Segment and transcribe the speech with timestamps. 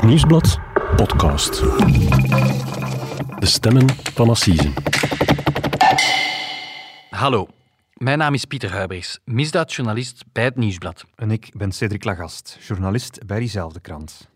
[0.00, 0.58] Het Nieuwsblad
[0.96, 1.60] podcast.
[3.38, 4.72] De stemmen van Assise.
[7.10, 7.46] Hallo,
[7.94, 11.04] mijn naam is Pieter Huibers, misdaadjournalist bij het Nieuwsblad.
[11.14, 14.28] En ik ben Cedric Lagast, journalist bij diezelfde krant.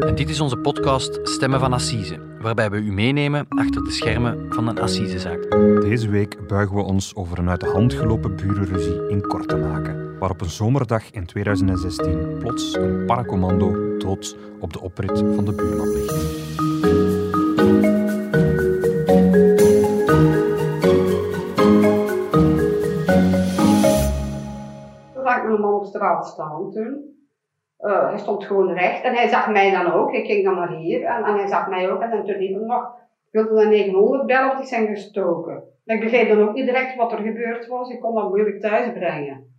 [0.00, 4.46] En dit is onze podcast Stemmen van Assise, waarbij we u meenemen achter de schermen
[4.50, 5.50] van een Assisezaak.
[5.80, 10.32] Deze week buigen we ons over een uit de hand gelopen burenruzie in Kortenaken, waar
[10.32, 15.88] op een zomerdag in 2016 plots een paracommando dood op de oprit van de buurman
[15.88, 16.12] ligt.
[25.44, 27.16] Toen straat staan toen.
[27.76, 30.12] Eh, hij stond gewoon recht en hij zag mij dan ook.
[30.12, 32.02] Ik ging dan naar hier en, en hij zag mij ook.
[32.02, 32.94] En dan toen riep hij nog,
[33.30, 35.62] wilde de 900 bellen, die zijn gestoken.
[35.84, 37.90] En ik begreep dan ook niet direct wat er gebeurd was.
[37.90, 39.53] Ik kon dat moeilijk thuis brengen.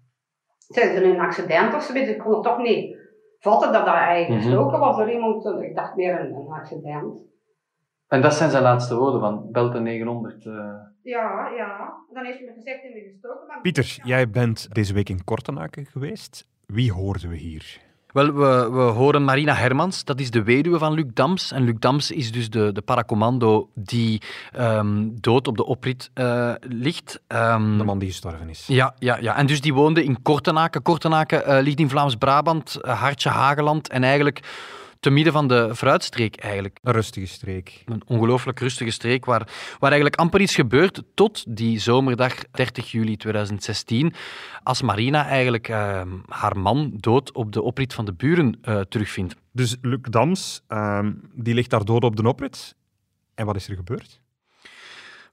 [0.67, 2.09] Zijn ze een accident of zoiets?
[2.09, 2.97] Ik kon het toch niet
[3.39, 4.49] vatten dat dat eigenlijk Mhm.
[4.49, 5.45] gestoken was door iemand.
[5.45, 7.23] Ik dacht meer een, een accident.
[8.07, 10.43] En dat zijn zijn laatste woorden van belt de 900.
[11.01, 11.93] Ja, ja.
[12.13, 13.47] Dan heeft hij me gezegd in de gestoken.
[13.47, 13.61] Maar...
[13.61, 16.47] Pieter, jij bent deze week in Kortenaken geweest.
[16.65, 17.81] Wie hoorden we hier?
[18.15, 21.51] Wel, we, we horen Marina Hermans, dat is de weduwe van Luc Dams.
[21.51, 24.21] En Luc Dams is dus de, de paracommando die
[24.51, 27.21] ehm, dood op de oprit eh, ligt.
[27.27, 28.63] Ehm, De man die gestorven is.
[28.67, 30.81] Ja, ja, ja, en dus die woonde in Kortenaken.
[30.81, 34.39] Kortenaken eh, ligt in Vlaams-Brabant, eh, hartje Hageland en eigenlijk
[35.05, 36.79] te midden van de fruitstreek eigenlijk.
[36.83, 37.83] Een rustige streek.
[37.85, 39.47] Een ongelooflijk rustige streek waar,
[39.79, 44.13] waar eigenlijk amper iets gebeurt tot die zomerdag 30 juli 2016,
[44.63, 49.35] als Marina eigenlijk eh, haar man dood op de oprit van de buren eh, terugvindt.
[49.51, 52.75] Dus Luc Dams, ehm, die ligt daar dood op de oprit.
[53.35, 54.21] En wat is er gebeurd?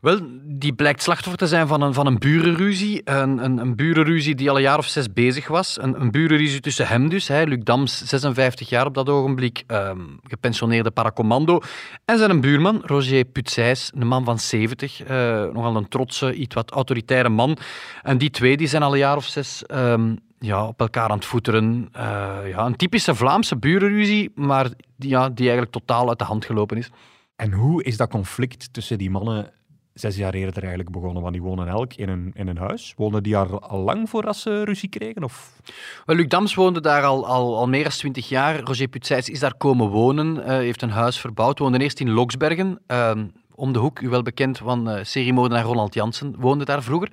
[0.02, 3.00] Wel, die blijkt slachtoffer te zijn van een, van een burenruzie.
[3.04, 5.78] Een, een, een burenruzie die al een jaar of zes bezig was.
[5.80, 10.00] Een, een burenruzie tussen hem dus, hè, Luc Dams, 56 jaar op dat ogenblik, ehm,
[10.22, 11.60] gepensioneerde paracommando.
[12.04, 15.02] En zijn buurman, Roger Putsijs, een man van 70.
[15.02, 17.56] eh, nogal een trotse, iets wat autoritaire man.
[18.02, 21.16] En die twee die zijn al een jaar of zes ehm, ja, op elkaar aan
[21.16, 21.88] het voeteren.
[21.92, 26.44] Eh, ja, een typische Vlaamse burenruzie, maar die, ja, die eigenlijk totaal uit de hand
[26.44, 26.90] gelopen is.
[27.36, 29.52] En hoe is dat conflict tussen die mannen
[29.94, 31.22] zes jaar eerder eigenlijk begonnen?
[31.22, 32.94] Want die wonen elk in een, in een huis.
[32.96, 35.24] Woonden die daar al lang voordat ze ruzie kregen?
[35.24, 35.60] Of?
[36.06, 38.60] Luc Dams woonde daar al, al, al meer dan twintig jaar.
[38.60, 41.58] Roger Putsijs is daar komen wonen, eh, heeft een huis verbouwd.
[41.58, 45.94] Woonde eerst in Loksbergen, ehm, om de hoek, u wel bekend van uh, seriemoordenaar Ronald
[45.94, 47.12] Jansen, woonde daar vroeger.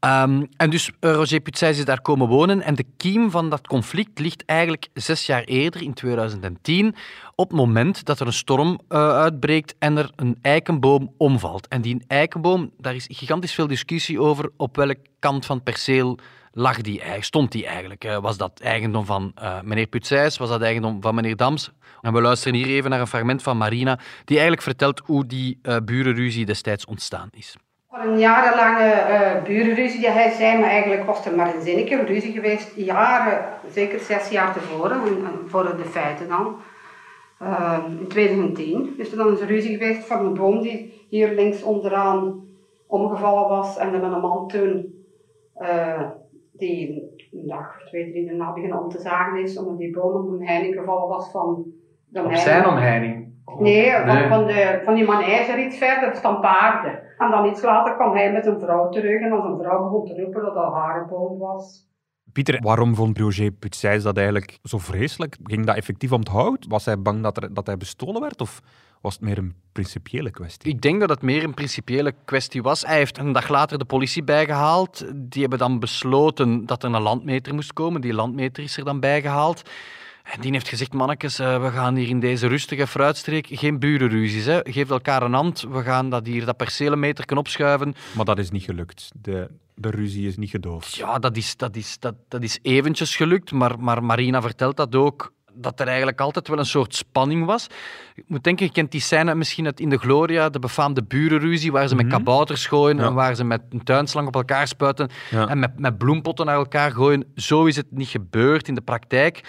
[0.00, 2.62] Ehm, en dus eh, Roger Putsijs is daar komen wonen.
[2.62, 6.94] En de kiem van dat conflict ligt eigenlijk zes jaar eerder, in 2010,
[7.34, 11.68] op het moment dat er een storm eh, uitbreekt en er een eikenboom omvalt.
[11.68, 16.18] En die eikenboom, daar is gigantisch veel discussie over op welke kant van het perceel
[16.52, 18.04] lag die, stond die eigenlijk?
[18.04, 20.36] Eh, Was dat eigendom van eh, meneer Putsijs?
[20.38, 21.72] Was dat eigendom van meneer Dams?
[22.00, 25.58] En we luisteren hier even naar een fragment van Marina, die eigenlijk vertelt hoe die
[25.62, 27.56] eh, burenruzie destijds ontstaan is.
[27.90, 32.32] Een jarenlange eh burenruzie die hij zei, maar eigenlijk was er maar een zinnetje ruzie
[32.32, 36.56] geweest, jaren, zeker zes jaar tevoren, en, en voor de feiten dan.
[37.38, 41.62] Eh, in 2010 is er dan een ruzie geweest van een boom die hier links
[41.62, 42.46] onderaan
[42.86, 44.94] omgevallen was en er met een man toen,
[46.58, 47.02] die
[47.32, 50.32] een dag of twee, drie daarna begon om te zagen is, omdat die boom op
[50.32, 51.64] een heining gevallen was van
[52.08, 52.66] de heining.
[52.66, 53.26] omheining?
[53.58, 57.02] Nee, van, van, de, van die manege iets verder, van paarden.
[57.18, 60.04] En dan iets later kwam hij met een vrouw terug en dan zijn vrouw begon
[60.04, 61.86] te roepen dat dat haar boom was.
[62.32, 65.36] Pieter, waarom vond Roger Putsijs dat eigenlijk zo vreselijk?
[65.42, 66.66] Ging dat effectief om het hout?
[66.68, 68.40] Was hij bang dat, er, dat hij bestolen werd?
[68.40, 68.60] Of
[69.00, 70.72] was het meer een principiële kwestie?
[70.72, 72.82] Ik denk dat het meer een principiële kwestie was.
[72.82, 75.04] Hij heeft een dag later de politie bijgehaald.
[75.14, 78.00] Die hebben dan besloten dat er een landmeter moest komen.
[78.00, 79.62] Die landmeter is er dan bijgehaald.
[80.22, 84.44] En die heeft gezegd, mannetjes, eh, we gaan hier in deze rustige fruitstreek geen burenruzies.
[84.44, 84.60] Hè.
[84.62, 85.60] Geef elkaar een hand.
[85.70, 87.94] We gaan dat hier, dat percelenmeter kunnen opschuiven.
[88.16, 89.10] Maar dat is niet gelukt.
[89.20, 90.94] De, de ruzie is niet gedoofd.
[90.94, 93.52] Ja, dat is, dat is, dat, dat is eventjes gelukt.
[93.52, 97.66] Maar, maar Marina vertelt dat ook dat er eigenlijk altijd wel een soort spanning was.
[98.14, 101.72] Ik moet denken, je kent die scène misschien uit In de Gloria, de befaamde burenruzie,
[101.72, 102.14] waar ze met Mhm.
[102.16, 103.04] kabouters gooien Ja.
[103.06, 105.48] en waar ze met een tuinslang op elkaar spuiten Ja.
[105.48, 107.24] en met, met bloempotten naar elkaar gooien.
[107.34, 109.40] Zo is het niet gebeurd in de praktijk.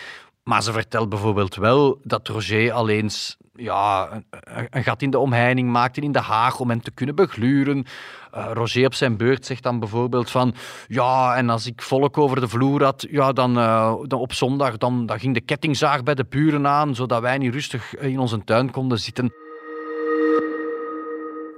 [0.43, 4.25] Maar ze vertelt bijvoorbeeld wel dat Roger al eens ja, een,
[4.69, 7.85] een- gat in de omheining maakte in de haag om hem te kunnen begluren.
[8.31, 10.53] Eh, Roger op zijn beurt zegt dan bijvoorbeeld van
[10.87, 14.77] ja, en als ik volk over de vloer had, ja, dan, eh, dan op zondag
[14.77, 18.43] dan, dan ging de kettingzaag bij de buren aan, zodat wij niet rustig in onze
[18.43, 19.31] tuin konden zitten.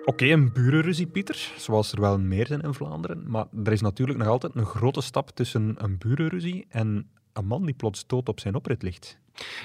[0.05, 3.23] Oké, een burenruzie, Pieter, zoals er wel meer zijn in Vlaanderen.
[3.27, 7.65] Maar er is natuurlijk nog altijd een grote stap tussen een burenruzie en een man
[7.65, 9.19] die plots dood op zijn oprit ligt.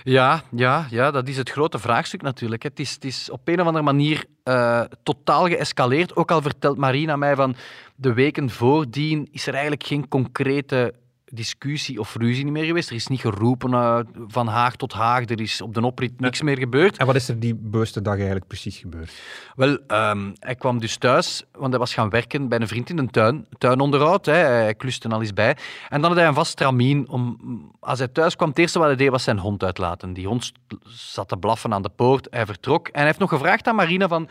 [0.04, 2.62] Ja, ja, ja, dat is het grote vraagstuk natuurlijk.
[2.62, 6.16] Het is, het is op een of andere manier uh, totaal geëscaleerd.
[6.16, 7.56] Ook al vertelt Marina mij van
[7.96, 10.94] de weken voordien is er eigenlijk geen concrete
[11.36, 12.88] discussie of ruzie niet meer geweest.
[12.88, 15.28] Er is niet geroepen uh, van Haag tot Haag.
[15.28, 16.96] Er is op de oprit niks meer gebeurd.
[16.96, 19.12] En wat is er die bewuste dag eigenlijk precies gebeurd?
[19.56, 22.96] Wel, um, hij kwam dus thuis, want hij was gaan werken bij een vriend in
[22.96, 23.46] de tuin.
[23.58, 24.32] Tuinonderhoud, hè.
[24.32, 25.56] hij kluste al eens bij.
[25.88, 27.08] En dan had hij een vast tramien.
[27.08, 27.38] Om,
[27.80, 30.12] als hij thuis kwam, het eerste wat hij deed was zijn hond uitlaten.
[30.12, 30.52] Die hond
[30.84, 32.26] zat te blaffen aan de poort.
[32.30, 32.86] Hij vertrok.
[32.86, 34.28] En hij heeft nog gevraagd aan Marina van...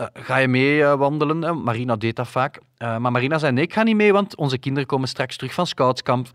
[0.00, 1.62] Uh, ga je mee uh, wandelen?
[1.62, 2.60] Marina deed dat vaak.
[2.78, 5.66] Maar Marina zei, nee, ik ga niet mee, want onze kinderen komen straks terug van
[5.66, 6.28] scoutskamp.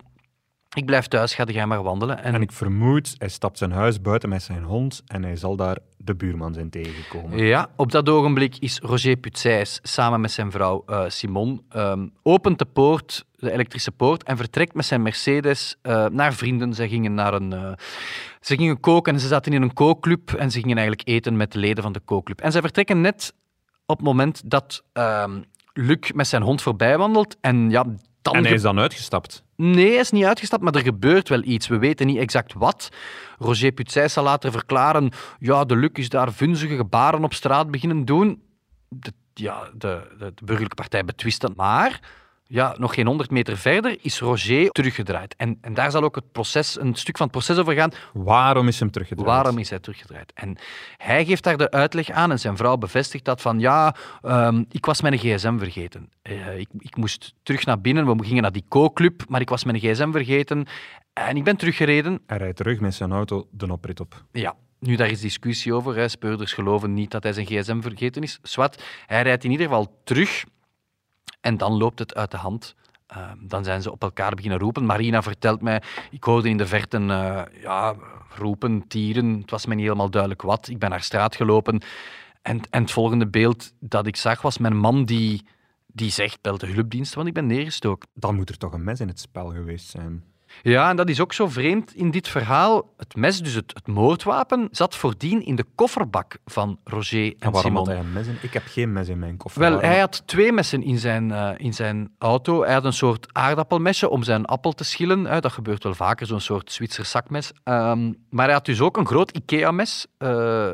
[0.76, 2.24] Ik blijf thuis, ga jij maar wandelen.
[2.24, 2.34] En...
[2.34, 2.42] en...
[2.42, 6.16] ik vermoed, hij stapt zijn huis buiten met zijn hond en hij zal daar de
[6.16, 7.38] buurman zijn tegengekomen.
[7.38, 12.66] Ja, op dat ogenblik is Roger Putsijs samen met zijn vrouw Simon um, opent de
[12.66, 15.78] poort, de elektrische poort, en vertrekt met zijn Mercedes
[16.12, 16.74] naar vrienden.
[16.74, 17.78] Ze gingen naar een...
[18.42, 21.52] ze gingen koken en ze zaten in een kookclub en ze gingen eigenlijk eten met
[21.52, 22.42] de leden van de kookclub.
[22.42, 23.34] En zij vertrekken net
[23.90, 27.38] op het moment dat um, Luc met zijn hond voorbij wandelt.
[27.42, 27.84] En, ja,
[28.22, 29.44] dan en hij is dan uitgestapt?
[29.56, 31.68] Nee, hij is niet uitgestapt, maar er gebeurt wel iets.
[31.68, 32.90] We weten niet exact wat.
[33.38, 35.12] Roger Putzijs zal later verklaren...
[35.40, 38.42] Ja, de Luc is daar vunzige gebaren op straat beginnen doen.
[38.90, 41.56] De, ja, de, de, de burgerlijke partij betwist dat.
[41.56, 42.00] Maar
[42.52, 45.36] ja, nog geen 100 meter verder is Roger teruggedraaid.
[45.38, 47.92] En, en daar zal ook het proces, een stuk van het proces over gaan.
[48.14, 49.30] Waarom is hem teruggedraaid?
[49.30, 50.32] Waarom is hij teruggedraaid?
[50.34, 50.58] En
[50.98, 54.86] hij geeft daar de uitleg aan en zijn vrouw bevestigt dat van ja, um, ik
[54.86, 56.10] was mijn gsm vergeten.
[56.24, 59.64] Uh, ik, ik moest terug naar binnen, we gingen naar die co-club, maar ik was
[59.64, 60.66] mijn gsm vergeten
[61.14, 62.22] en ik ben teruggereden.
[62.28, 64.24] Hij rijdt terug met zijn auto de oprit op.
[64.32, 65.96] Ja, nu, daar is discussie over.
[65.96, 66.08] Hè.
[66.08, 68.40] Speurders geloven niet dat hij zijn gsm vergeten is.
[68.42, 70.46] Swat, hij rijdt in ieder geval terug
[71.42, 72.76] en dan loopt het uit de hand.
[73.18, 74.86] Uh, dan zijn ze op elkaar beginnen roepen.
[74.86, 75.82] Marina vertelt mij,
[76.12, 77.96] ik hoorde in de verte uh, ja,
[78.36, 79.40] roepen, tieren.
[79.40, 80.68] Het was me niet helemaal duidelijk wat.
[80.68, 81.82] Ik ben naar straat gelopen.
[82.42, 85.46] En, en het volgende beeld dat ik zag was mijn man die,
[85.88, 88.10] die zegt, bel de hulpdienst, want ik ben neergestoken.
[88.14, 90.24] Dan moet er toch een mes in het spel geweest zijn.
[90.62, 92.94] Ja, en dat is ook zo vreemd in dit verhaal.
[92.98, 97.52] Het mes, dus het, het moordwapen, zat voordien in de kofferbak van Roger en, en
[97.52, 97.78] waarom Simon.
[97.78, 98.38] had hij een mes in?
[98.42, 99.62] Ik heb geen mes in mijn koffer.
[99.62, 102.64] Wel, hij had twee messen in zijn, uh, in zijn auto.
[102.64, 105.26] Hij had een soort aardappelmesje om zijn appel te schillen.
[105.26, 107.52] Uh, dat gebeurt wel vaker, zo'n soort Zwitser zakmes.
[107.64, 110.08] Um, maar hij had dus ook een groot Ikea-mes.
[110.20, 110.70] Uh,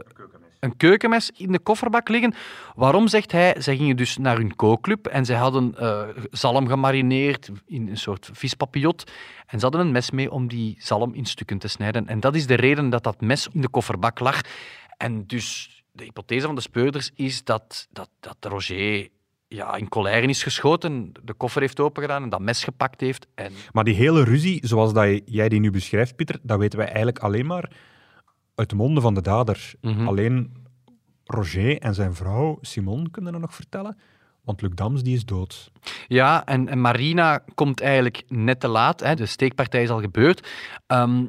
[0.65, 2.33] een keukenmes in de kofferbak liggen.
[2.75, 3.55] Waarom, zegt hij?
[3.57, 6.01] Zij gingen dus naar hun kookclub en zij hadden uh,
[6.31, 9.11] zalm gemarineerd in een soort vispapillot.
[9.45, 12.07] En ze hadden een mes mee om die zalm in stukken te snijden.
[12.07, 14.41] En dat is de reden dat dat mes in de kofferbak lag.
[14.97, 19.09] En dus de hypothese van de speurders is dat, dat, dat Roger
[19.47, 23.27] ja, in colère is geschoten, de koffer heeft opengedaan en dat mes gepakt heeft.
[23.35, 23.53] En...
[23.71, 27.19] Maar die hele ruzie, zoals dat jij die nu beschrijft, Pieter, dat weten wij eigenlijk
[27.19, 27.71] alleen maar
[28.55, 29.73] uit de monden van de dader.
[29.81, 30.07] Mhm.
[30.07, 30.53] Alleen
[31.23, 33.97] Roger en zijn vrouw Simon kunnen dat nog vertellen.
[34.43, 35.71] Want Luc Dams die is dood.
[36.07, 38.99] Ja, en, en Marina komt eigenlijk net te laat.
[38.99, 39.15] Hè.
[39.15, 40.47] De steekpartij is al gebeurd.
[40.87, 41.25] Ehm,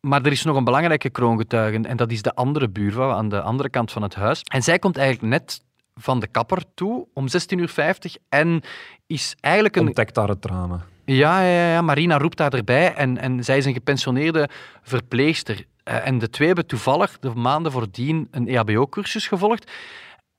[0.00, 1.88] maar er is nog een belangrijke kroongetuige.
[1.88, 4.42] En dat is de andere buurvrouw aan de andere kant van het huis.
[4.42, 5.64] En zij komt eigenlijk net
[5.94, 8.16] van de kapper toe om 16.50 uur.
[8.28, 8.60] En
[9.06, 9.86] is eigenlijk een...
[9.86, 10.84] Ontdekt daar het drama.
[11.04, 12.94] Ja, ja, ja, Marina roept daar erbij.
[12.94, 14.48] En, en zij is een gepensioneerde
[14.82, 15.64] verpleegster.
[15.88, 19.70] Uh, en de twee hebben toevallig de maanden voordien een EHBO-cursus gevolgd.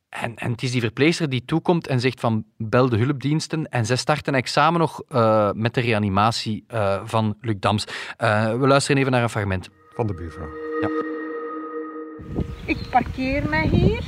[0.09, 3.69] En, en het is die verpleegster die toekomt en zegt van bel de hulpdiensten.
[3.69, 7.85] En zij starten examen nog uh, met de reanimatie uh, van Luc Dams.
[8.17, 9.69] Uh, we luisteren even naar een fragment.
[9.95, 10.49] Van de buurvrouw.
[10.81, 10.89] Ja.
[12.65, 14.03] Ik parkeer mij hier.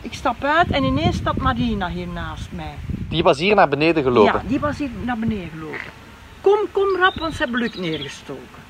[0.00, 2.74] Ik stap uit en ineens staat Marina hier naast mij.
[3.08, 4.32] Die was hier naar beneden gelopen?
[4.32, 5.92] Ja, die was hier naar beneden gelopen.
[6.40, 8.62] Kom, kom rap, want ze hebben Luc neergestoken.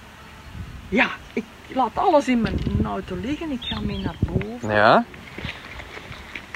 [0.88, 1.44] Ja, ik
[1.74, 3.50] laat alles in mijn auto liggen.
[3.50, 4.74] Ik ga mee naar boven.
[4.74, 5.04] Ja.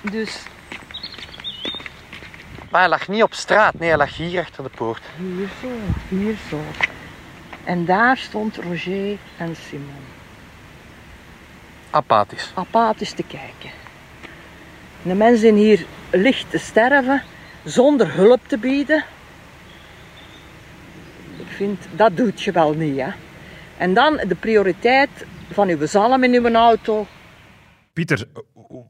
[0.03, 0.43] Dus
[2.71, 5.03] Maar hij lag niet op straat, nee, hij lag hier achter de poort.
[5.17, 5.69] hier zo,
[6.09, 6.61] hier zo.
[7.65, 10.05] En daar stond Roger en Simon.
[11.91, 12.51] Apathisch.
[12.55, 13.71] Apathisch te kijken.
[15.03, 17.23] De mensen hier licht te sterven
[17.65, 19.05] zonder hulp te bieden.
[21.37, 23.11] Ik vind, dat doet je wel niet, hè.
[23.79, 27.07] En dan de prioriteit van uw zalm in uw auto.
[27.93, 28.29] Pieter,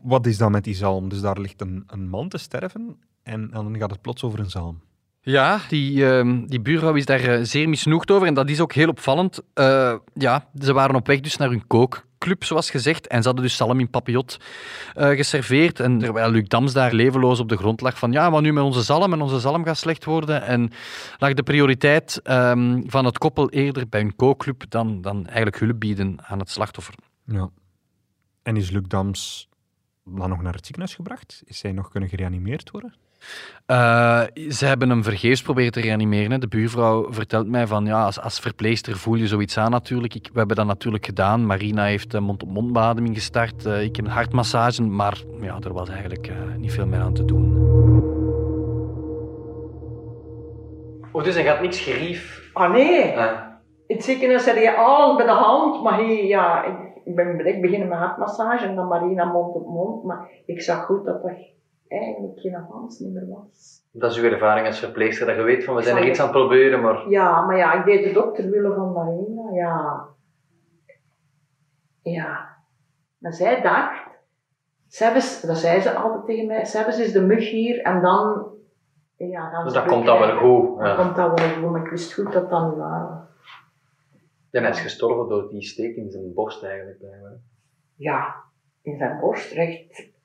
[0.02, 1.08] wat is dan met die zalm?
[1.08, 4.38] Dus daar ligt een, een man te sterven en, en dan gaat het plots over
[4.38, 4.80] een zalm.
[5.20, 8.72] Ja, die, uh, die buurvrouw is daar uh, zeer misnoegd over en dat is ook
[8.72, 9.40] heel opvallend.
[9.54, 13.06] Uh, ja, ze waren op weg dus naar hun kook, club, zoals gezegd.
[13.06, 14.36] En ze hadden dus salm in papillot
[14.96, 15.80] uh, geserveerd.
[15.80, 18.64] En terwijl Luc Dams daar levenloos op de grond lag van ja, maar nu met
[18.64, 20.42] onze zalm en onze zalm gaat slecht worden.
[20.42, 20.70] En
[21.18, 25.80] lag de prioriteit um, van het koppel eerder bij een kookclub dan, dan eigenlijk hulp
[25.80, 26.94] bieden aan het slachtoffer.
[27.24, 27.50] Ja.
[28.42, 29.48] En is Luc Dams
[30.04, 31.42] dan nog naar het ziekenhuis gebracht?
[31.44, 32.94] Is hij nog kunnen gereanimeerd worden?
[33.70, 36.40] Uh, ze hebben hem vergeefs proberen te reanimeren.
[36.40, 40.14] De buurvrouw vertelt mij van ja, als, als verpleester voel je zoiets aan natuurlijk.
[40.14, 41.46] Ik, we hebben dat natuurlijk gedaan.
[41.46, 43.66] Marina heeft mond-op-mond bademing gestart.
[43.66, 47.14] Uh, ik heb een hartmassage, maar ja, er was eigenlijk uh, niet veel meer aan
[47.14, 47.56] te doen.
[51.12, 52.50] Oh, dus hij gaat niks gerief?
[52.52, 53.12] Ah nee.
[53.86, 56.64] In het ziekenhuis had je alles bij de hand, maar hij, ja,
[57.04, 60.04] ik ben direct beginnen met hartmassage en dan Marina mond op mond.
[60.04, 61.32] Maar ik zag goed dat dat
[61.88, 63.86] eigenlijk geen meer was.
[63.92, 66.26] Dat is uw ervaring als verpleegster, dat je weet van we zijn er iets aan
[66.26, 67.08] het proberen, maar...
[67.08, 70.06] Ja, maar ja, ik deed het ook ter wille van Marina, ja.
[72.02, 72.56] Ja.
[73.18, 74.08] Maar zij dacht,
[74.88, 78.46] Sebes, dat zei ze altijd tegen mij, Sebes is de mug hier en dan...
[79.16, 80.78] Ja, dan dus dat komt dan wel goed.
[80.78, 83.26] Dan komt dat wel goed, maar ik wist goed dat dat niet was.
[84.50, 87.04] Ja, hij is gestorven door die steek in zijn borst eigenlijk.
[87.94, 88.34] Ja,
[88.82, 90.16] in zijn borst, recht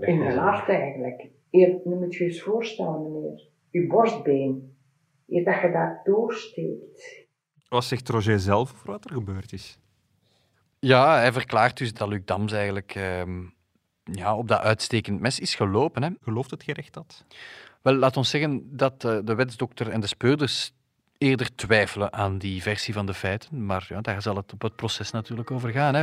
[0.00, 1.28] in mijn hart eigenlijk.
[1.50, 3.48] Je moet je eens voorstellen, meneer.
[3.70, 4.76] Je borstbeen.
[5.24, 7.26] Je, dat je daar doorsteekt.
[7.68, 9.78] Wat zegt Roger zelf over wat er gebeurd is?
[10.78, 13.42] Ja, hij verklaart dus dat Luc Dams eigenlijk ehm,
[14.04, 16.02] ja, op dat uitstekend mes is gelopen.
[16.02, 16.10] Hè.
[16.20, 17.24] Gelooft het gerecht dat?
[17.82, 20.72] Wel, laat ons zeggen dat uh, de wetsdokter en de speurders
[21.18, 23.66] eerder twijfelen aan die versie van de feiten.
[23.66, 25.94] Maar ja, daar zal het op het proces natuurlijk over gaan.
[25.94, 26.02] Hè.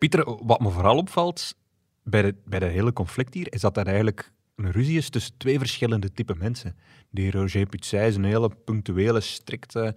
[0.00, 1.54] Pieter, wat me vooral opvalt
[2.02, 5.34] bij de, bij de hele conflict hier, is dat er eigenlijk een ruzie is tussen
[5.36, 6.76] twee verschillende typen mensen.
[7.10, 9.94] Die Roger Putzij is een hele punctuele, strikte,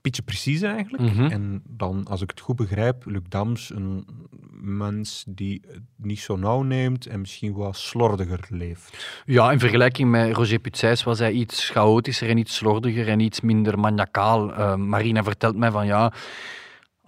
[0.00, 1.02] beetje precies eigenlijk.
[1.14, 1.24] Mhm.
[1.24, 4.06] En dan, als ik het goed begrijp, Luc Dams, een
[4.60, 9.22] mens die het niet zo nauw neemt en misschien wat slordiger leeft.
[9.26, 13.40] Ja, in vergelijking met Roger Putzijs was hij iets chaotischer en iets slordiger en iets
[13.40, 14.50] minder maniacaal.
[14.50, 16.12] Uh, Marina vertelt mij van ja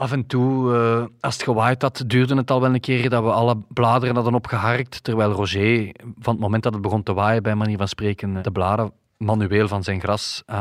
[0.03, 3.23] Af en toe, uh, als het gewaaid had, duurde het al wel een keer dat
[3.23, 5.05] we alle bladeren hadden opgeharkt.
[5.05, 8.51] Terwijl Roger, van het moment dat het begon te waaien, bij manier van spreken, de
[8.51, 10.57] bladeren manueel van zijn gras uh,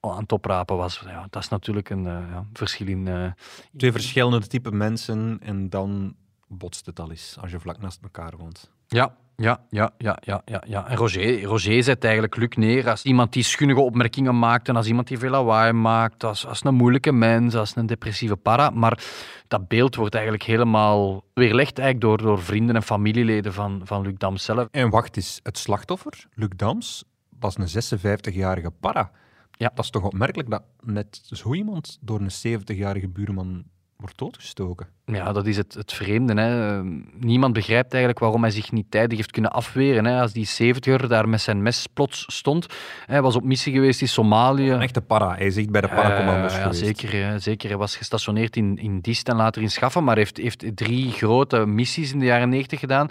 [0.00, 1.02] aan het oprapen was.
[1.06, 3.34] Ja, dat is natuurlijk een uh, ja, verschil in...
[3.76, 6.14] Twee verschillende type mensen en dan
[6.46, 8.70] botst het al eens als je vlak naast elkaar woont.
[8.86, 10.88] Ja, ja, ja, ja, ja, ja, ja.
[10.88, 14.86] En Roger, Roger zet eigenlijk Luc neer als iemand die schunnige opmerkingen maakt en als
[14.86, 18.70] iemand die veel lawaai maakt, als, als een moeilijke mens, als een depressieve para.
[18.70, 19.04] Maar
[19.48, 24.14] dat beeld wordt eigenlijk helemaal weerlegd eigenlijk door, door vrienden en familieleden van, van Luc
[24.16, 24.68] Dams zelf.
[24.70, 27.04] En wacht eens, het slachtoffer, Luc Dams,
[27.38, 29.10] was een 56-jarige para.
[29.50, 29.70] Ja.
[29.74, 33.64] Dat is toch opmerkelijk dat net zo iemand door een 70-jarige buurman
[34.00, 34.86] wordt doodgestoken.
[35.04, 36.40] Ja, dat is het, het vreemde.
[36.40, 36.82] Hè.
[37.18, 40.04] Niemand begrijpt eigenlijk waarom hij zich niet tijdig heeft kunnen afweren.
[40.04, 40.20] Hè.
[40.20, 42.66] Als die 70er daar met zijn mes plots stond.
[43.06, 44.70] Hij was op missie geweest in Somalië.
[44.70, 45.34] Een echte para.
[45.34, 47.68] Hij zit bij de paracommando's uh, ja, zeker, zeker.
[47.68, 51.66] Hij was gestationeerd in, in Diest en later in Schaffen, maar heeft, heeft drie grote
[51.66, 53.10] missies in de jaren 90 gedaan.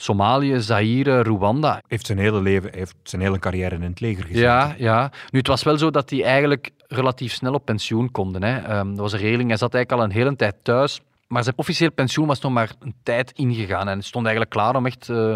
[0.00, 1.82] Somalië, Zaire, Rwanda.
[1.86, 4.42] Heeft zijn hele leven, heeft zijn hele carrière in het leger gezeten.
[4.42, 5.10] Ja, ja.
[5.30, 8.42] Nu, het was wel zo dat hij eigenlijk relatief snel op pensioen konden.
[8.42, 8.78] Hè.
[8.78, 9.48] Um, dat was een regeling.
[9.48, 11.00] Hij zat eigenlijk al een hele tijd thuis.
[11.28, 13.88] Maar zijn officieel pensioen was nog maar een tijd ingegaan.
[13.88, 15.34] En stond eigenlijk klaar om echt uh,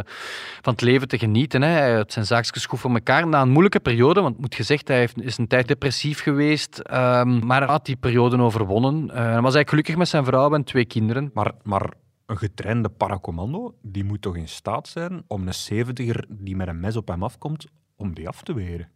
[0.62, 1.62] van het leven te genieten.
[1.62, 1.68] Hè.
[1.68, 3.26] Hij had zijn zaakjes goed voor elkaar.
[3.26, 6.78] Na een moeilijke periode, want moet gezegd, hij heeft, is een tijd depressief geweest.
[6.78, 9.04] Um, maar hij had die periode overwonnen.
[9.04, 11.30] Uh, hij was eigenlijk gelukkig met zijn vrouw en twee kinderen.
[11.34, 11.90] Maar, maar
[12.32, 16.80] een getrainde paracommando, die moet toch in staat zijn om een zeventiger die met een
[16.80, 18.88] mes op hem afkomt, om die af te weren?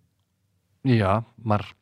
[0.81, 1.73] Ja, maar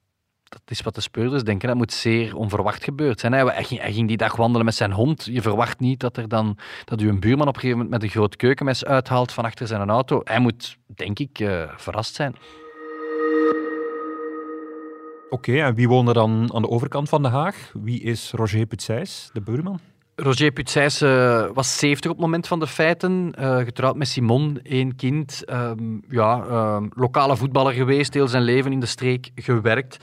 [0.45, 1.69] dat is wat de speurders denken.
[1.69, 3.33] Dat moet zeer onverwacht gebeurd zijn.
[3.33, 5.25] Hij ging, hij ging, die dag wandelen met zijn hond.
[5.25, 8.03] Je verwacht niet dat, er dan, dat u een buurman op een gegeven moment met
[8.03, 10.21] een groot keukenmes uithaalt van achter zijn auto.
[10.25, 12.35] Hij moet, denk ik, uh, verrast zijn.
[15.31, 17.73] Oké, okay, en wie woonde dan aan de overkant van de Haag?
[17.73, 19.81] Wie is Roger Putzijs, de buurman?
[20.17, 23.35] Roger Putzijs uh, was 70 op het moment van de feiten.
[23.39, 25.43] Uh, getrouwd met Simon, één kind.
[25.47, 25.71] Uh,
[26.09, 29.97] ja, ehm, lokale voetballer geweest, heel zijn leven in de streek gewerkt.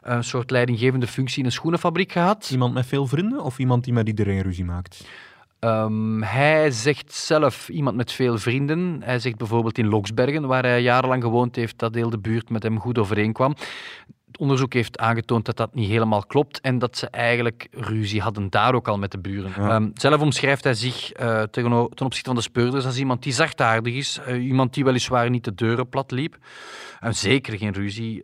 [0.00, 2.48] Een soort leidinggevende functie in een schoenenfabriek gehad.
[2.50, 5.06] Iemand met veel vrienden of iemand die met iedereen ruzie maakt?
[5.60, 9.00] Um, hij zegt zelf iemand met veel vrienden.
[9.04, 12.62] Hij zegt bijvoorbeeld in Loksbergen, waar hij jarenlang gewoond heeft, dat heel de buurt met
[12.62, 13.54] hem goed overeenkwam
[14.34, 18.50] Het onderzoek heeft aangetoond dat dat niet helemaal klopt en dat ze eigenlijk ruzie hadden
[18.50, 19.52] daar ook al met de buren.
[19.56, 19.68] Ja.
[19.68, 23.94] Ehm, zelf omschrijft hij zich eh, ten opzichte van de speurders als iemand die zachtaardig
[23.94, 26.36] is, eh, iemand die weliswaar niet de deuren plat liep.
[27.00, 28.20] En zeker geen ruziemaker,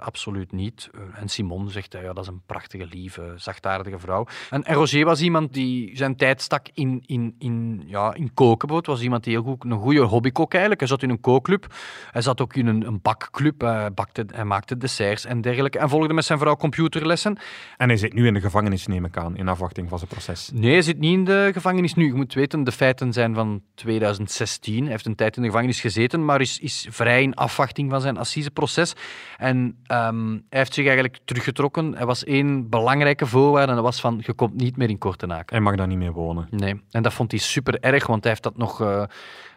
[0.00, 0.90] absoluut niet.
[0.94, 4.26] Eh, en Simon zegt, ja, dat is een prachtige, lieve, zachtaardige vrouw.
[4.50, 8.74] En, en Roger was iemand die zijn tijd stak in, in, in, ja, in koken.
[8.74, 10.80] Het was iemand die heel goed, een goede hobbykok eigenlijk.
[10.80, 11.74] Hij zat in een kookclub.
[12.10, 13.60] Hij zat ook in een, een bakclub.
[13.60, 15.78] Hij, bakte, hij maakte desserts en dergelijke.
[15.78, 17.38] En volgde met zijn vrouw computerlessen.
[17.76, 20.50] En hij zit nu in de gevangenis, neem ik aan, in afwachting van zijn proces.
[20.52, 22.06] Nee, hij zit niet in de gevangenis nu.
[22.06, 24.82] Je moet weten, de feiten zijn van 2016.
[24.82, 28.00] Hij heeft een tijd in de gevangenis gezeten, maar is, is vrij in afwachting van
[28.00, 28.92] zijn assiseproces.
[29.36, 31.98] En ehm, hij heeft zich eigenlijk teruggetrokken.
[31.98, 35.56] Er was één belangrijke voorwaarde en dat was van, je komt niet meer in Kortenaken.
[35.56, 36.46] Hij mag daar niet meer wonen.
[36.50, 39.02] Nee, en dat vond hij super erg, want hij heeft dat nog eh,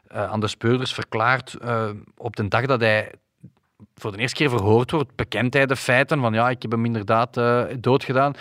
[0.07, 1.53] eh, aan de speurders verklaard.
[1.53, 3.11] eh, op de dag dat hij
[3.95, 6.85] voor de eerste keer verhoord wordt, bekent hij de feiten van ja, ik heb hem
[6.85, 8.33] inderdaad eh doodgedaan.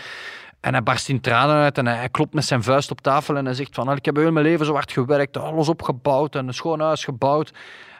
[0.61, 3.45] En hij barst in tranen uit en hij, klopt met zijn vuist op tafel en
[3.45, 6.47] hij zegt van "Al, ik heb heel mijn leven zo hard gewerkt, alles opgebouwd en
[6.47, 7.53] een schoon huis gebouwd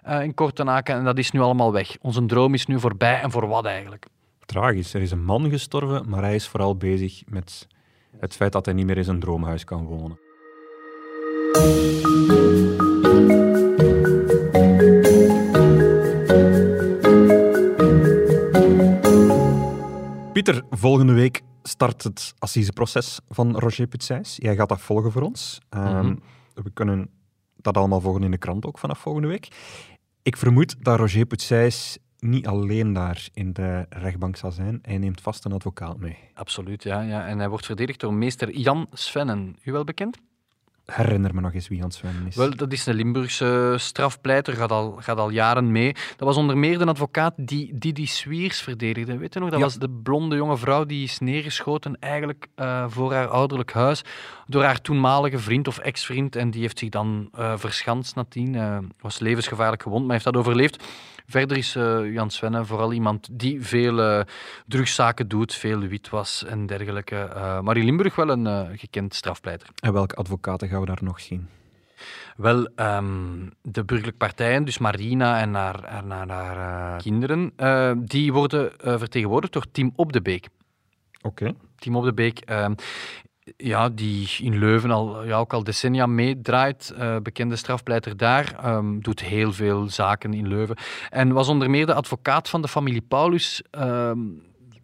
[0.03, 1.97] eh, in Kortenaken en dat is nu allemaal weg.
[2.01, 4.07] Onze droom is nu voorbij en voor wat eigenlijk?
[4.47, 4.95] Tragisch.
[4.95, 7.69] Er is een man gestorven, maar hij is vooral bezig met
[8.19, 10.19] het feit dat hij niet meer in zijn droomhuis kan wonen.
[20.37, 24.37] Pieter, volgende week start het assiseproces van Roger Putsijs.
[24.37, 25.61] Jij gaat dat volgen voor ons.
[25.69, 26.17] Ehm, Mhm.
[26.55, 27.11] We kunnen
[27.57, 29.49] dat allemaal volgen in de krant ook vanaf volgende week.
[30.23, 34.79] Ik vermoed dat Roger Putsijs niet alleen daar in de rechtbank zal zijn.
[34.83, 36.19] Hij neemt vast een advocaat mee.
[36.35, 37.27] Absoluut, ja, ja.
[37.27, 39.57] En hij wordt verdedigd door meester Jan Svennen.
[39.65, 40.19] U wel bekend?
[40.87, 42.37] Herinner me nog eens wie Jan Sven is.
[42.37, 45.93] Wel, dat is een Limburgse strafpleiter, gaat al, gaat al jaren mee.
[45.93, 49.17] Dat was onder meer de advocaat die Didi Swiers verdedigde.
[49.19, 49.49] Weet je nog?
[49.51, 49.65] Dat Ja.
[49.65, 54.03] was de blonde jonge vrouw die is neergeschoten eigenlijk eh, voor haar ouderlijk huis
[54.47, 56.37] door haar toenmalige vriend of ex-vriend.
[56.37, 58.55] En die heeft zich dan eh, verschanst nadien.
[58.55, 60.85] Eh, was levensgevaarlijk gewond, maar heeft dat overleefd.
[61.27, 64.25] Verder is eh, Jan Svenne vooral iemand die veel eh,
[64.67, 67.17] drugszaken doet, veel witwas en dergelijke.
[67.17, 69.69] Eh, maar in Limburg wel een gekend strafpleiter.
[69.81, 71.49] En welke advocaten gaan we daar nog zien?
[72.37, 77.53] Wel, ehm, de burgerlijke partijen, dus Marina en haar, haar, haar, kinderen,
[78.09, 80.49] die worden vertegenwoordigd door Tim Op de Beek.
[81.23, 81.55] Oké.
[81.79, 82.75] Tim Op de Beek, ehm,
[83.57, 88.99] ja, die in Leuven al, ja, ook al decennia meedraait, eh, bekende strafpleiter daar, ehm,
[88.99, 90.77] doet heel veel zaken in Leuven.
[91.11, 94.19] En was onder meer de advocaat van de familie Paulus ehm,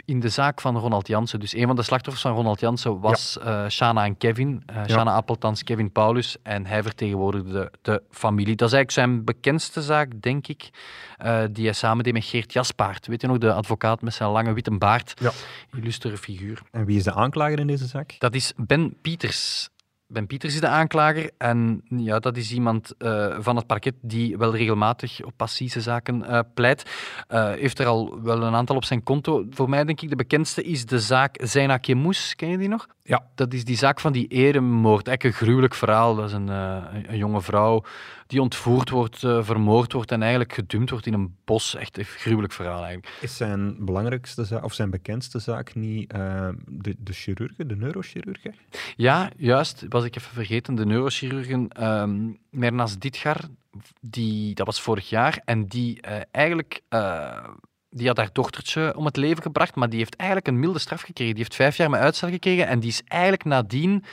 [0.05, 1.41] in de zaak van Ronald Jansen.
[1.41, 4.63] Dus een van de slachtoffers van Ronald Jansen was eh, Shana en Kevin.
[4.67, 6.37] Eh Shana Appeltans, Kevin Paulus.
[6.43, 8.57] En hij vertegenwoordigde de, de familie.
[8.57, 10.71] Dat is eigenlijk zijn bekendste zaak, denk ik,
[11.19, 13.07] eh, die hij samen deed met Geert Jaspaard.
[13.07, 15.15] Weet je nog, de advocaat met zijn lange witte baard?
[15.21, 15.31] Ja.
[15.77, 16.63] Illustere figuur.
[16.71, 18.15] En wie is de aanklager in deze zaak?
[18.19, 19.71] Dat is Ben Pieters.
[20.13, 24.37] Ben Pieters is de aanklager en ja, dat is iemand eh, van het parket die
[24.39, 26.91] wel regelmatig op passieve zaken eh, pleit.
[27.29, 29.47] Eh, heeft er al wel een aantal op zijn konto.
[29.51, 32.35] Voor mij denk ik de bekendste is de zaak Zaina Kemoes.
[32.35, 32.87] Ken je die nog?
[33.03, 33.25] Ja.
[33.35, 35.07] Dat is die zaak van die eremoord.
[35.09, 36.15] Eigenlijk een gruwelijk verhaal.
[36.15, 37.83] Dat is een, een- een jonge vrouw
[38.27, 41.75] die ontvoerd wordt, eh, vermoord wordt en eigenlijk gedumpt wordt in een bos.
[41.75, 43.19] Echt een gruwelijk verhaal eigenlijk.
[43.21, 48.55] Is zijn belangrijkste zaak, of zijn bekendste zaak niet eh, de, de chirurgen, de neurochirurgen?
[48.97, 49.85] Ja, juist.
[49.89, 50.75] Was ik even vergeten.
[50.75, 53.41] De neurochirurgen ehm Mernas Ditgar,
[54.01, 55.41] die, dat was vorig jaar.
[55.45, 56.81] En die eh, eigenlijk...
[56.89, 57.45] eh,
[57.95, 61.01] die had haar dochtertje om het leven gebracht, maar die heeft eigenlijk een milde straf
[61.01, 61.35] gekregen.
[61.35, 64.05] Die heeft vijf jaar met uitstel gekregen en die is eigenlijk nadien,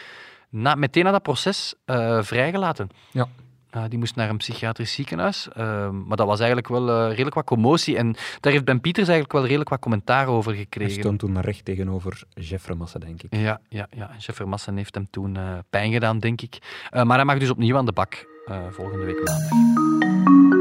[0.50, 2.90] na, meteen na dat proces, eh, vrijgelaten.
[3.12, 3.28] Ja.
[3.70, 5.48] Eh, die moest naar een psychiatrisch ziekenhuis.
[5.54, 7.98] ehm, maar dat was eigenlijk wel eh, redelijk wat commotie.
[7.98, 11.00] En daar heeft Ben Pieters eigenlijk wel redelijk wat commentaar over Hij gekregen.
[11.00, 13.36] stond toen recht tegenover Jeff Remassa, denk ik.
[13.36, 14.12] Ja, ja, ja.
[14.20, 16.58] Chef Vermassen heeft hem toen eh, pijn gedaan, denk ik.
[16.90, 18.26] Eh, maar hij mag dus opnieuw aan de bak
[18.72, 20.59] volgende week maandag.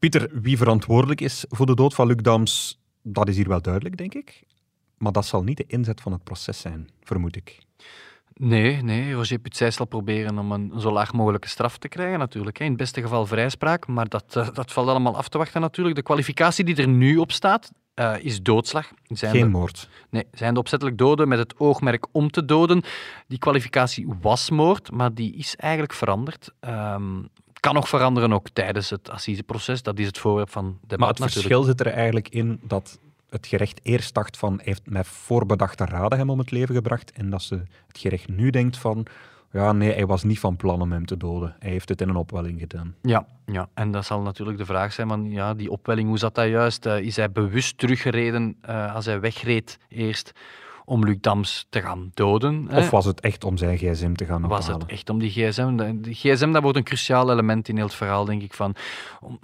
[0.00, 3.96] Pieter, wie verantwoordelijk is voor de dood van Luc Dams, dat is hier wel duidelijk,
[3.96, 4.42] denk ik.
[4.98, 7.58] Maar dat zal niet de inzet van het proces zijn, vermoed ik.
[8.34, 9.12] Nee, nee.
[9.12, 12.58] Roger Putzij zal proberen om een zo laag mogelijke straf te krijgen, natuurlijk.
[12.58, 15.96] In het beste geval vrijspraak, maar dat, eh, dat valt allemaal af te wachten, natuurlijk.
[15.96, 18.90] De kwalificatie die er nu op staat, eh, is doodslag.
[19.06, 19.88] Zijn Geen de- moord.
[20.10, 22.82] Nee, zijn de opzettelijk doden met het oogmerk om te doden.
[23.26, 26.52] Die kwalificatie was moord, maar die is eigenlijk veranderd.
[27.60, 29.82] Kan nog veranderen ook tijdens het assiseproces.
[29.82, 31.46] Dat is het voorwerp van debat Maar het natuurlijk.
[31.46, 32.98] verschil zit er eigenlijk in dat
[33.30, 37.30] het gerecht eerst dacht van heeft met voorbedachte raden hem om het leven gebracht en
[37.30, 37.54] dat ze
[37.86, 39.06] het gerecht nu denkt van
[39.52, 41.56] ja, nee, hij was niet van plan om hem te doden.
[41.58, 42.94] Hij heeft het in een opwelling gedaan.
[43.02, 46.34] Ja, ja, en dat zal natuurlijk de vraag zijn, van, ja, die opwelling, hoe zat
[46.34, 46.86] dat juist?
[46.86, 50.32] Uh, is hij bewust teruggereden uh, als hij wegreed eerst?
[50.90, 52.68] Om Luc Dams te gaan doden.
[52.72, 54.56] Of was het echt om zijn gsm te gaan ophalen?
[54.56, 55.76] Was het echt om die gsm?
[55.76, 58.54] De gsm dat wordt een cruciaal element in heel het verhaal, denk ik.
[58.54, 58.74] Van.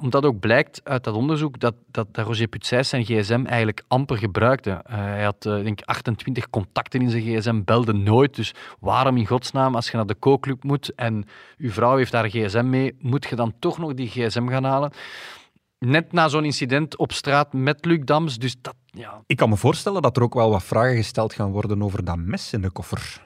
[0.01, 4.19] Omdat ook blijkt uit dat onderzoek dat, dat, dat Roger Putzijs zijn gsm eigenlijk amper
[4.19, 4.71] gebruikte.
[4.71, 8.35] Uh, hij had, uh, denk 28 contacten in zijn gsm, belde nooit.
[8.35, 11.25] Dus waarom in godsnaam, als je naar de kookclub moet en
[11.57, 14.93] uw vrouw heeft haar gsm mee, moet je dan toch nog die gsm gaan halen?
[15.79, 18.39] net na zo'n incident op straat met Luc Dams.
[18.39, 19.23] Dus dat, ja.
[19.27, 22.17] Ik kan me voorstellen dat er ook wel wat vragen gesteld gaan worden over dat
[22.17, 23.25] mes in de koffer.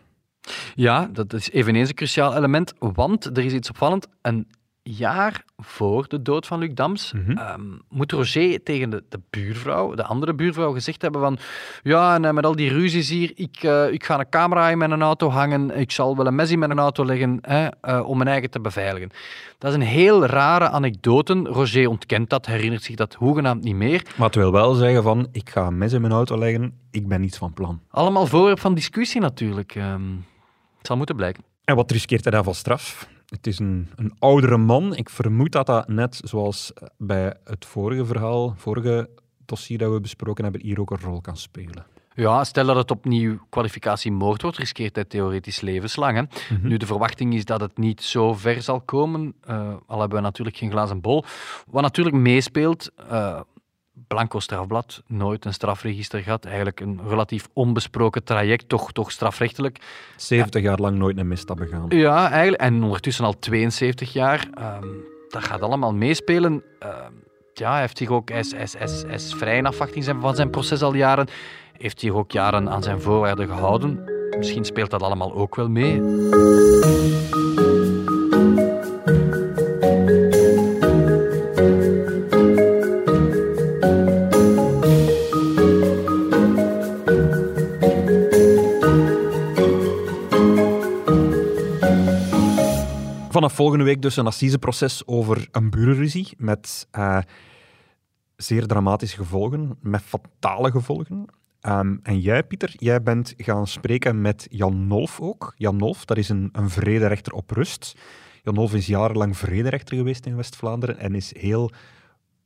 [0.75, 4.07] Ja, dat is eveneens een cruciaal element, want er is iets opvallend.
[4.23, 4.49] Een
[4.83, 7.39] jaar voor de dood van Luc Dams mm
[7.89, 11.39] moet Roger tegen de, de, buurvrouw, de andere buurvrouw, gezegd hebben van
[11.83, 14.79] ja, en eh, met al die ruzies hier, ik, uh, ik ga een camera in
[14.79, 18.17] mijn auto hangen, ik zal wel een mes in mijn auto leggen hè, uh, om
[18.17, 19.11] mijn eigen te beveiligen.
[19.59, 21.35] Dat is een heel rare anekdote.
[21.35, 24.03] Roger ontkent dat, herinnert zich dat hoegenaamd niet meer.
[24.17, 27.09] Maar het wil wel zeggen van, ik ga een mes in mijn auto leggen, ik
[27.09, 27.81] ben niets van plan.
[27.91, 29.75] Allemaal voorwerp van discussie natuurlijk.
[29.75, 30.25] Um,
[30.79, 31.45] het zal moeten blijken.
[31.65, 33.09] En wat riskeert hij dan van straf?
[33.31, 34.97] Het is een, een oudere man.
[34.97, 39.09] Ik vermoed dat dat net zoals bij het vorige verhaal, vorige
[39.45, 41.87] dossier dat we besproken hebben, hier ook een rol kan spelen.
[42.15, 46.17] Ja, stel dat het opnieuw kwalificatie moord wordt, riskeert hij theoretisch levenslang.
[46.17, 46.55] Hè?
[46.55, 46.69] Mhm.
[46.69, 50.25] Nu, de verwachting is dat het niet zo ver zal komen, uh, al hebben we
[50.25, 51.25] natuurlijk geen glazen bol.
[51.67, 53.41] Wat natuurlijk meespeelt, uh,
[54.07, 56.45] blanco strafblad, nooit een strafregister gehad.
[56.45, 59.79] Eigenlijk een relatief onbesproken traject, toch, toch strafrechtelijk.
[60.17, 61.85] 70 jaar lang nooit een misstap begaan.
[61.89, 62.63] Ja, eigenlijk.
[62.63, 64.49] En ondertussen al 72 jaar.
[64.83, 66.63] Um, dat gaat allemaal meespelen.
[66.83, 66.89] Uh,
[67.55, 70.35] ja, hij heeft zich ook, hij is, hij, is, hij, is, vrij in afwachting van
[70.35, 71.29] zijn proces al jaren.
[71.73, 74.05] Heeft zich ook jaren aan zijn voorwaarden gehouden.
[74.39, 76.01] Misschien speelt dat allemaal ook wel mee.
[93.61, 97.19] Volgende week dus een assiseproces over een burenruzie met uh,
[98.37, 101.25] zeer dramatische gevolgen, met fatale gevolgen.
[101.63, 105.55] Um, en jij, Pieter, jij bent gaan spreken met Jan Nolf ook.
[105.57, 107.95] Jan Nolf, dat is een, een vrederechter op rust.
[108.43, 111.71] Jan Nolf is jarenlang vrederechter geweest in West-Vlaanderen en is heel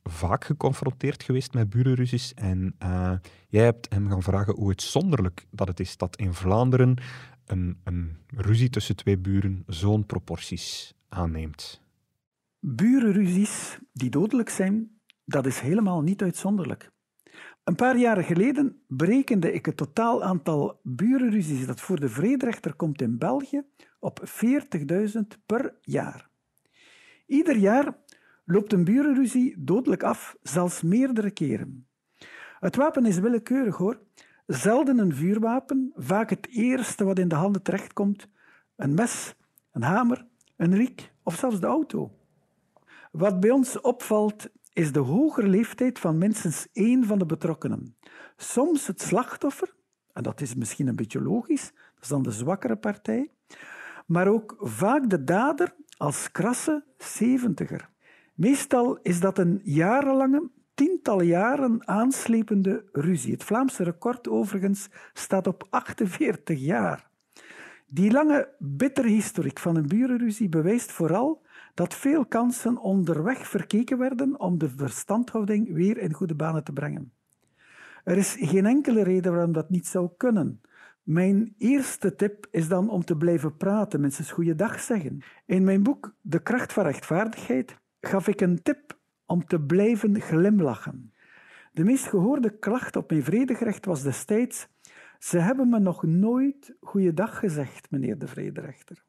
[0.03, 2.33] vaak geconfronteerd geweest met burenruzies.
[2.33, 3.11] En uh,
[3.47, 6.97] jij hebt hem gaan vragen hoe uitzonderlijk dat het is dat in Vlaanderen
[7.45, 11.81] een, een ruzie tussen twee buren zo'n proporties aanneemt.
[12.59, 16.91] Burenruzies die dodelijk zijn, dat is helemaal niet uitzonderlijk.
[17.63, 23.01] Een paar jaren geleden berekende ik het totaal aantal burenruzies dat voor de vrederechter komt
[23.01, 23.63] in België
[23.99, 26.29] op 40.000 per jaar.
[27.25, 27.97] Ieder jaar
[28.45, 31.87] loopt een burenruzie dodelijk af, zelfs meerdere keren.
[32.59, 33.99] Het wapen is willekeurig hoor,
[34.47, 38.27] Zelden een vuurwapen, vaak het eerste wat in de handen terechtkomt:
[38.75, 39.35] een mes,
[39.71, 40.25] een hamer,
[40.57, 42.11] een riek of zelfs de auto.
[43.11, 47.97] Wat bij ons opvalt, is de hogere leeftijd van minstens één van de betrokkenen.
[48.37, 49.75] Soms het slachtoffer,
[50.13, 53.31] en dat is misschien een beetje logisch, dat is dan de zwakkere partij,
[54.05, 57.89] maar ook vaak de dader als krasse zeventiger.
[58.33, 63.31] Meestal is dat een jarenlange, tientallen jaren aanslepende ruzie.
[63.31, 67.09] Het Vlaamse record overigens staat op 48 jaar.
[67.95, 74.39] Die lange, bittere historiek van een burenruzie bewijst vooral dat veel kansen onderweg verkeken werden
[74.39, 77.13] om de verstandhouding weer in goede banen te brengen.
[78.03, 80.61] Er is geen enkele reden waarom dat niet zou kunnen.
[81.03, 85.23] Mijn eerste tip is dan om te blijven praten, mensen goeiedag zeggen.
[85.45, 91.13] In mijn boek De kracht van rechtvaardigheid gaf ik een tip om te blijven glimlachen.
[91.71, 94.67] De meest gehoorde klacht op mijn vredegerecht was destijds:
[95.19, 99.03] Ze hebben me nog nooit goeiedag gezegd, meneer de vrederechter.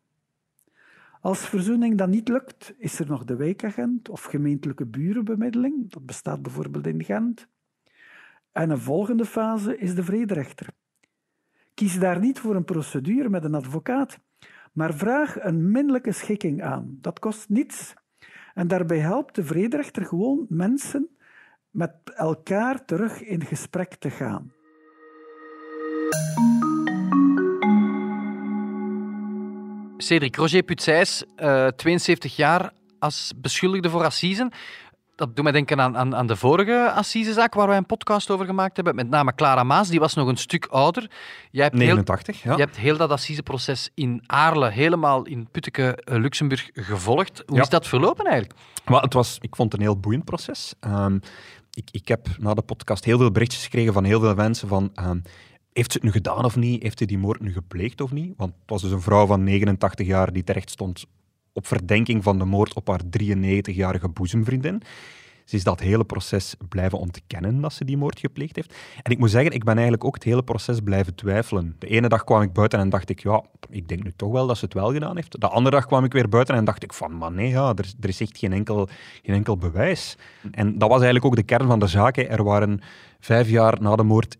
[1.20, 5.90] Als verzoening dan niet lukt, is er nog de wijkagent of gemeentelijke burenbemiddeling.
[5.90, 7.48] Dat bestaat bijvoorbeeld in Gent.
[8.52, 10.68] En een volgende fase is de vrederechter.
[11.74, 14.20] Kies daar niet voor een procedure met een advocaat,
[14.72, 16.98] maar vraag een minderlijke schikking aan.
[17.00, 17.94] Dat kost niets
[18.54, 21.08] en daarbij helpt de vrederechter gewoon mensen
[21.70, 24.52] met elkaar terug in gesprek te gaan.
[29.98, 34.50] Cedric Roger Putzijs, uh, 72 jaar als beschuldigde voor assisen.
[35.14, 38.46] dat doet mij denken aan, aan, aan de vorige assisezaak waar wij een podcast over
[38.46, 38.94] gemaakt hebben.
[38.94, 41.10] Met name Clara Maas, die was nog een stuk ouder.
[41.50, 42.52] Jij hebt heel, 89, ja.
[42.52, 47.42] je hebt heel dat assiseproces in Aarle, helemaal in Putteke, eh, Luxemburg, gevolgd.
[47.46, 47.62] Hoe Ja.
[47.62, 48.60] is dat verlopen eigenlijk?
[48.84, 50.74] Maar het was, ik vond het een heel boeiend proces.
[50.80, 51.18] Ehm,
[51.72, 54.90] ik, ik heb na de podcast heel veel berichtjes gekregen van heel veel mensen van...
[54.94, 55.18] ehm,
[55.76, 56.82] heeft ze het nu gedaan of niet?
[56.82, 58.34] Heeft ze die moord nu gepleegd of niet?
[58.36, 61.06] Want het was dus een vrouw van 89 jaar die terecht stond
[61.52, 64.82] op verdenking van de moord op haar 93-jarige boezemvriendin.
[65.44, 68.74] Ze is dat hele proces blijven ontkennen dat ze die moord gepleegd heeft.
[69.02, 71.76] En ik moet zeggen, ik ben eigenlijk ook het hele proces blijven twijfelen.
[71.78, 74.46] De ene dag kwam ik buiten en dacht ik, ja, ik denk nu toch wel
[74.46, 75.40] dat ze het wel gedaan heeft.
[75.40, 77.92] De andere dag kwam ik weer buiten en dacht ik van, maar nee, ja, er,
[78.00, 78.88] er is echt geen enkel,
[79.22, 80.16] geen enkel bewijs.
[80.50, 82.16] En dat was eigenlijk ook de kern van de zaak.
[82.16, 82.80] Er waren
[83.20, 84.36] vijf jaar na de moord,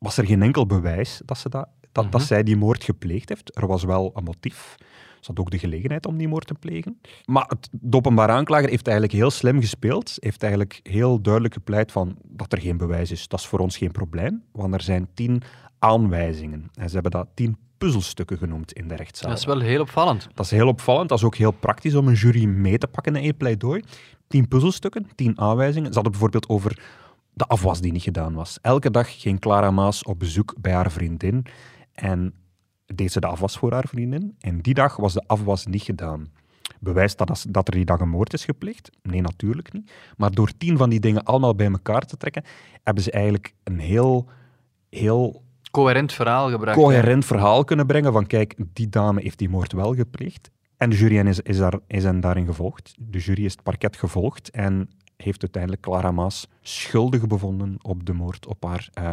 [0.00, 3.56] was er geen enkel bewijs dat, ze dat, dat, dat zij die moord gepleegd heeft.
[3.56, 4.76] Er was wel een motief.
[5.20, 7.00] Ze had ook de gelegenheid om die moord te plegen.
[7.24, 10.16] Maar het, de openbaar aanklager heeft eigenlijk heel slim gespeeld.
[10.20, 13.28] Heeft eigenlijk heel duidelijk gepleit van dat er geen bewijs is.
[13.28, 15.42] Dat is voor ons geen probleem, want er zijn tien
[15.78, 16.70] aanwijzingen.
[16.74, 19.30] En ze hebben dat tien puzzelstukken genoemd in de rechtszaal.
[19.30, 20.28] Dat is wel heel opvallend.
[20.34, 21.08] Dat is heel opvallend.
[21.08, 23.82] Dat is ook heel praktisch om een jury mee te pakken in een pleidooi.
[24.28, 25.88] Tien puzzelstukken, tien aanwijzingen.
[25.88, 26.78] Ze hadden bijvoorbeeld over
[27.32, 28.58] de afwas die niet gedaan was.
[28.62, 31.46] Elke dag ging Clara Maas op bezoek bij haar vriendin
[31.92, 32.34] en
[32.86, 34.36] deed ze de afwas voor haar vriendin.
[34.40, 36.28] En die dag was de afwas niet gedaan.
[36.80, 38.90] Bewijst dat, dat er die dag een moord is gepleegd?
[39.02, 39.92] Nee, natuurlijk niet.
[40.16, 42.44] Maar door tien van die dingen allemaal bij elkaar te trekken,
[42.82, 44.28] hebben ze eigenlijk een heel,
[44.90, 46.80] heel Coherent verhaal gebruikt.
[46.80, 50.50] coherent verhaal kunnen brengen van kijk, die dame heeft die moord wel gepleegd.
[50.76, 52.94] En de jury is, is, daar, is hen daarin gevolgd.
[52.98, 54.88] De jury is het parket gevolgd en
[55.22, 59.10] heeft uiteindelijk Clara Maas schuldig bevonden op de moord op haar eh,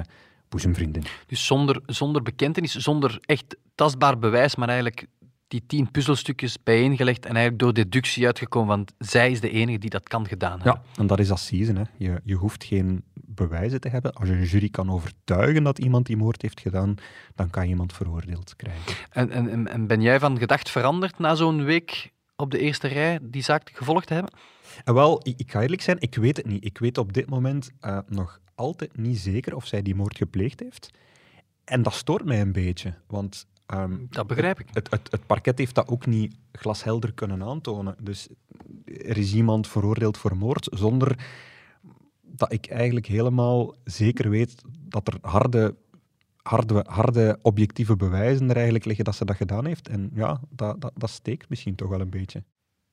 [0.49, 1.03] boezemvriendin.
[1.27, 5.07] Dus zonder, zonder bekentenis, zonder echt tastbaar bewijs, maar eigenlijk
[5.47, 9.89] die tien puzzelstukjes bijeengelegd en eigenlijk door deductie uitgekomen, want zij is de enige die
[9.89, 10.81] dat kan gedaan hebben.
[10.93, 11.73] Ja, en dat is assise.
[11.73, 11.81] Hè.
[11.97, 14.13] Je, je hoeft geen bewijzen te hebben.
[14.13, 16.95] Als je een jury kan overtuigen dat iemand die moord heeft gedaan,
[17.35, 18.93] dan kan je iemand veroordeeld krijgen.
[19.09, 22.87] En, en, en- en ben jij van gedacht veranderd na zo'n week op de eerste
[22.87, 24.31] rij die zaak gevolgd te hebben?
[24.83, 26.65] En wel, ik, ik ga eerlijk zijn, ik weet het niet.
[26.65, 30.59] Ik weet op dit moment eh, nog altijd niet zeker of zij die moord gepleegd
[30.59, 30.89] heeft.
[31.63, 34.67] En dat stoort mij een beetje, want ehm, Dat begrijp ik.
[34.73, 37.95] het, het, het parket heeft dat ook niet glashelder kunnen aantonen.
[38.01, 38.27] Dus
[38.85, 41.27] er is iemand veroordeeld voor moord zonder
[42.21, 45.75] dat ik eigenlijk helemaal zeker weet dat er harde,
[46.41, 49.87] harde, harde objectieve bewijzen er eigenlijk liggen dat ze dat gedaan heeft.
[49.87, 52.43] En ja, dat, dat, dat steekt misschien toch wel een beetje.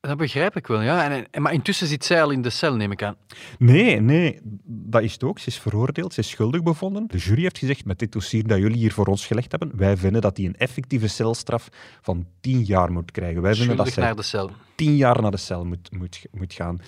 [0.07, 1.11] Dat begrijp ik wel, ja.
[1.11, 3.17] En, en, maar intussen zit zij al in de cel, neem ik aan.
[3.59, 5.39] Nee, nee, dat is het ook.
[5.39, 7.07] Ze is veroordeeld, ze is schuldig bevonden.
[7.07, 9.97] De jury heeft gezegd, met dit dossier dat jullie hier voor ons gelegd hebben, wij
[9.97, 11.69] vinden dat hij een effectieve celstraf
[12.03, 13.43] van tien jaar moet krijgen.
[13.43, 14.75] Wij vinden dat Schuldig zij naar de cel.
[14.75, 16.81] tien jaar naar de cel moet, moet, moet gaan.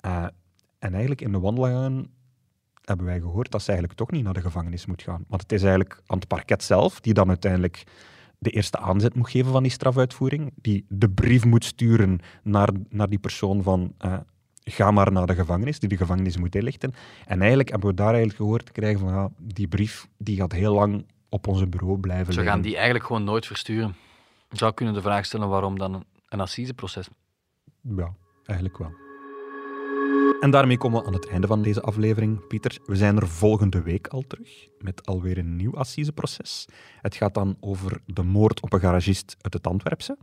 [0.00, 0.26] Eh,
[0.78, 2.10] en eigenlijk in de wandelgangen
[2.84, 5.24] hebben wij gehoord dat ze eigenlijk toch niet naar de gevangenis moet gaan.
[5.28, 7.84] Want het is eigenlijk aan het parket zelf die dan uiteindelijk
[8.38, 13.08] de eerste aanzet moet geven van die strafuitvoering, die de brief moet sturen naar, naar
[13.08, 14.16] die persoon van eh,
[14.64, 16.92] ga maar naar de gevangenis, die de gevangenis moet inlichten.
[17.26, 20.52] En eigenlijk hebben we daar eigenlijk gehoord te krijgen van ja, die brief die gaat
[20.52, 22.52] heel lang op onze bureau blijven Ze liggen.
[22.52, 23.94] gaan die eigenlijk gewoon nooit versturen.
[24.50, 27.08] Je zou kunnen de vraag stellen waarom dan een, een assiseproces.
[27.96, 28.12] Ja,
[28.44, 29.07] eigenlijk wel.
[30.40, 32.46] En daarmee komen we aan het einde van deze aflevering.
[32.46, 36.66] Pieter, we zijn er volgende week al terug met alweer een nieuw assiseproces.
[37.00, 40.18] Het gaat dan over de moord op een garagist uit het Antwerpse.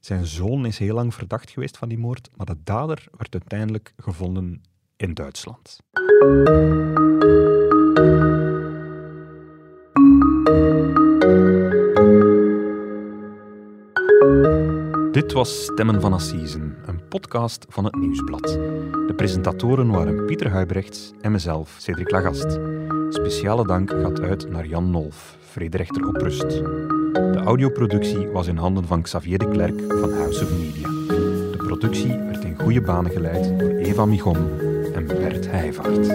[0.00, 3.92] Zijn zoon is heel lang verdacht geweest van die moord, maar de dader werd uiteindelijk
[3.96, 4.62] gevonden
[4.96, 5.78] in Duitsland.
[15.20, 18.42] Dit was Stemmen van Assisen, een podcast van het Nieuwsblad.
[19.06, 22.58] De presentatoren waren Pieter Huibrechts en mezelf, Cedric Lagast.
[23.08, 26.48] Speciale dank gaat uit naar Jan Nolf, vrederechter op rust.
[27.12, 30.88] De audioproductie was in handen van Xavier de Klerk van House of Media.
[31.50, 34.36] De productie werd in goede banen geleid door Eva Migon
[34.94, 36.08] en Bert Heijvaart.